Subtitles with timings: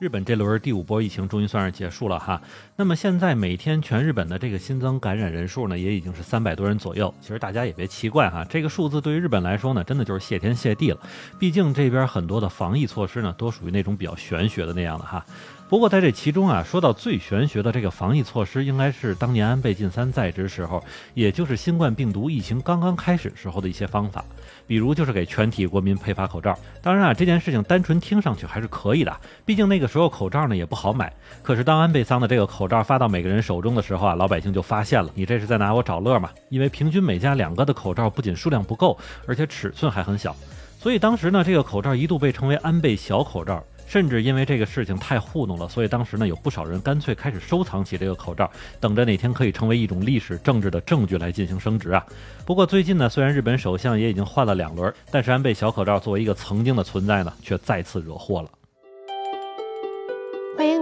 [0.00, 2.40] 日本这轮第五波疫情终于算是结束了哈。
[2.74, 7.12] 那么现在每天全日本的这个新增感染人数呢，也已经是三百多人左右。
[7.20, 10.98] 其实大家也别奇怪哈，这个数字对于日本来说呢，真的就是谢天谢地了。
[11.38, 15.22] 毕竟这边很多的防疫措施呢，都属于那种比较玄学的那样的哈。
[15.68, 20.82] 不过在这其中啊，说到最玄学的这个防疫措施，应该是当年安倍晋三在职时候，
[21.14, 24.24] 也就是新冠病毒疫情刚刚开始时候的一些方法，
[24.66, 26.58] 比如就是给全体国民配发口罩。
[26.82, 31.12] 当然啊，这件事情单纯听上去还是可以的，毕竟那个时候口罩呢也不好买。
[31.42, 36.30] 可是当安倍桑的这个口罩发到每个人手中的时候啊，老百姓就发现了，你这是在拿我找乐吗？
[36.48, 40.34] 因为平均每家两个的口罩不仅数量不够，而且尺寸还很小，
[40.78, 43.62] 所以当时呢，这个口罩一度被称为安倍小口罩。
[43.86, 48.48] 甚至因为这个事情太糊弄了，所以当时呢有不少人干脆开始收藏起这个口罩，
[48.78, 52.06] 等着哪天可以成为一种历史政治的证据来进行升值啊。
[52.46, 58.48] 不过最近呢，虽然日本首相也已经换了两轮，但是安倍小口罩作为一个曾经的存在呢，却再次惹祸了。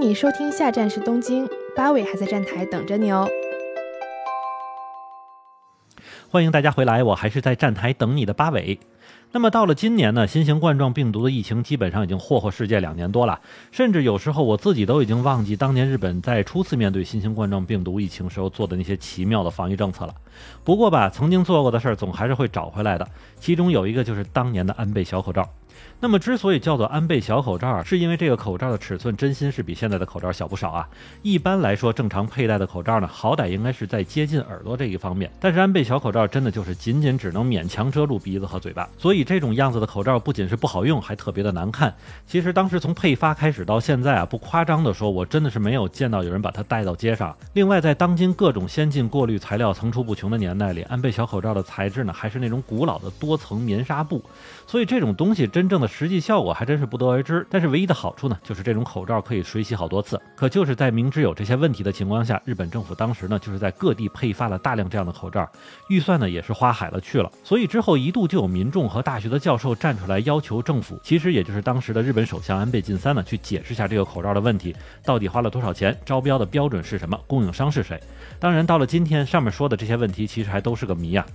[0.01, 3.29] 你收听下站是东京，八尾还在站台等着你哦。
[6.31, 8.79] 欢迎大家回来，我还是在站台等你的八尾。
[9.33, 13.41] 那么到了今年呢，新型冠状病毒的疫情基本上已经祸祸世界两年多了，
[13.73, 20.15] 甚至有时候我自己都已经忘记当年日本在初次面对新型冠状病毒疫情时候做的那些奇妙的防疫政策了。
[20.63, 23.09] 不过吧，曾经做过的事儿总还是会找回来的，
[23.41, 25.49] 其中有一个就是当年的安倍小口罩。
[26.01, 30.89] 那么，之所以叫做安倍小口罩，是因为这个口罩的尺寸真心是比现在的口罩小不少啊。
[31.23, 41.93] 一般来说，正常佩戴的口罩呢，好歹应该是在接近耳朵这一方面，但是安倍小口罩真的就是仅仅只能勉强遮住鼻子和嘴巴，所以这种样子的口罩不仅是不好用，还特别的难看。
[42.29, 47.37] 其实当时从配发开始到现在啊，不夸张的说，我真的是没有见到有人把它带到街上。
[47.55, 54.23] 另外，在当今各种先进过滤材料层出不穷的年代里，安倍小口罩的材质呢，还是那种古老的多层棉纱布，
[54.65, 55.89] 所以这种东西真正的。
[55.89, 60.21] 实际效果还真是不得而知，但是唯一的好处呢，就是这种口罩可以水洗好多次。
[60.37, 65.51] 可就是在明知有这些问题的情况下，日本政府当时呢，就是在各地配发了大量这样的口罩，
[65.89, 67.31] 预算呢也是花海了去了。
[67.43, 78.01] 所以之后一度就有民众和大学的教授站出来要求政府，其实也就是当时的日本首相安倍晋三呢，去解释下这个口罩的问题，到底花了多少钱，招标的标准是什么，供应商是谁。
[78.39, 81.27] 当然到了今天，上面说的这些问题其实还都是个谜啊。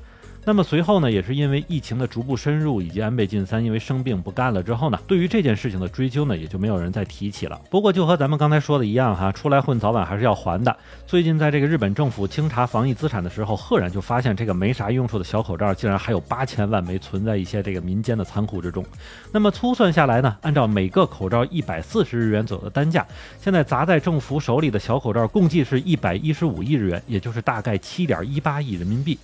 [0.45, 7.59] 那么随后呢，也是因为疫情的逐步深入，以及安倍晋三因为生病不干了之后呢，对于这件事情的追究呢，也就没有人再提起了。
[7.69, 10.75] 不过就和咱们刚才说的一样哈，出来混早晚还是要还的。
[11.07, 18.85] 最近在这个日本政府清查防疫资产的时候，赫然就发现这个没啥用处的小口罩，竟然还有八千万枚存在一些这个民间的仓库之中。
[19.31, 23.07] 那么粗算下来呢，按照每个口罩一百四十日元左右的单价，
[23.41, 29.17] 现在砸在政府手里的小口罩共计是一百一十五亿日元，也就是大概七点一八亿人民币。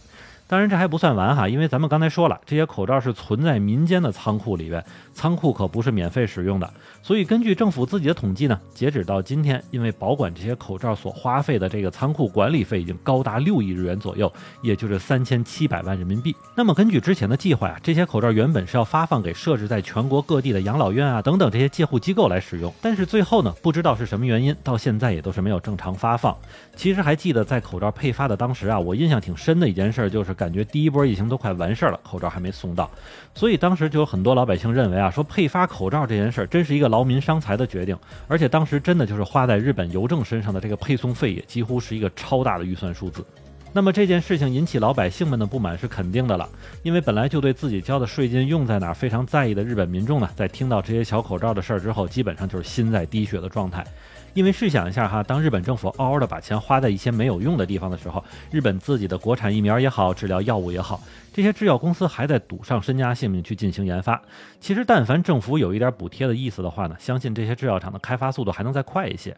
[0.50, 4.84] 当然这还不算完哈，因为咱们刚才说了，这些口罩是存在民间的仓库里边，
[5.14, 6.68] 仓库可不是免费使用的。
[7.04, 14.34] 所以根据政府自己的统计呢，截止到今天，因为保管这些口罩所花费的这个仓库管理费已经高达六亿日元左右，
[14.64, 16.36] 也就是三千七百万人民币。
[16.56, 26.36] 那么根据之前的计划呀，这些口罩原本是要发放给设置在全国各地的养老院啊等等这些介护机构来使用，但是最后呢，不知道是什么原因，到现在也都是没有正常发放。
[26.76, 30.36] 其实还记得在口罩配发的当时啊，我印象挺深的一件事就是。
[30.40, 32.90] 感觉第一波疫情都快完事儿了，口罩还没送到，
[33.36, 37.98] 所以当时就有很多老百姓认为啊，说配发口罩这件事儿真是一个劳民伤财的决定，
[38.30, 43.26] 而且当时真的就是花在日本邮政身上的这个配送费也几乎是一个超大的预算数字。
[43.72, 46.50] 那么这件事情引起老百姓们的不满是肯定的了，
[46.82, 53.86] 因为本来就对自己交的税金用在哪儿非常在意的日本民众呢，在听到这些小口罩的事儿之后，基本上就是心在滴血的状态。
[54.34, 61.02] 因为试想一下哈，当日本政府嗷嗷的把钱花在一些没有用的地方的时候，日本自己的国产疫苗也好，治疗药物也好，
[61.34, 64.22] 这些制药公司还在赌上身家性命去进行研发。
[64.60, 69.36] 其实，但凡政府有一点补贴的意思的话呢，相信这些制药厂的开发速度还能再快一些。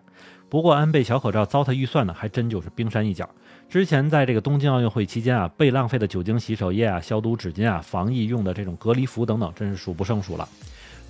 [0.50, 3.30] 不过，安倍小口罩糟蹋预算呢，还真就是冰山一角。
[3.69, 10.48] 之前在这个东京奥运会期间啊，被浪费的酒精洗手液啊、消毒纸巾啊、防疫用的这种隔离服等等，真是数不胜数了。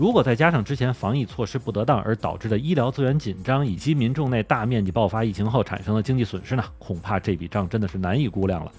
[0.02, 6.64] 如果再加上之前防疫措施不得当而导致的医疗资源紧张，以及民众内大面积爆发疫情后产生的经济损失呢？
[6.80, 8.72] 恐怕这笔账真的是难以估量了。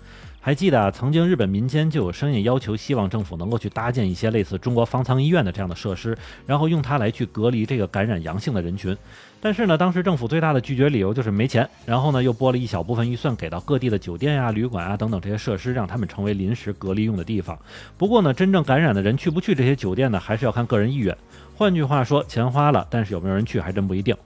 [0.45, 8.97] 还记得啊，曾经日本民间就有声音要求，希望政府能够去搭建一些类似中国方舱医院的这样的设施，然后用它来去隔离这个感染阳性的人群。
[9.41, 17.57] 但是呢，当时政府最大的拒绝理由就是没钱，然后呢又拨了一小部分预算给到各地的酒店呀、旅馆啊等等这些设施，让他们成为临时隔离用的地方。
[17.97, 21.17] 不过呢，真正感染的人去不去这些酒店呢，还是要看个人意愿。
[21.55, 24.17] 换句话说，钱花了，但是有没有人去还真不一定。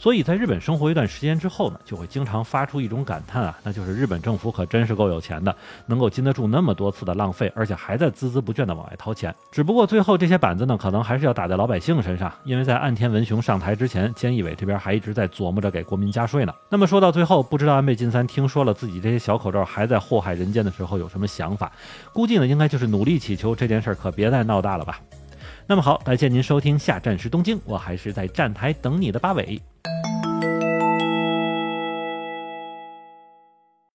[0.00, 5.54] 所以在日本生活一段时间之后呢，就会经常发出一种感叹啊，那就是日本政府可真是够有钱的，
[5.84, 9.34] 能够经得住那么多次的浪费，而且还在孜孜不倦地往外掏钱。
[9.52, 16.54] 只不过最后这些板子呢，可能还是要打在老百姓身上，因为在岸田文雄上台之前，菅义伟这边还一直在琢磨着给国民加税呢。
[16.70, 21.70] 那么说到最后，不知道安倍晋三听说了自己这些小口罩还在祸害人间的时候有什么想法？
[22.14, 24.98] 估计呢，应该就是努力祈求这件事儿可别再闹大了吧。
[25.66, 29.60] 那么好，感谢您收听下站是东京，我还是在站台等你的八尾。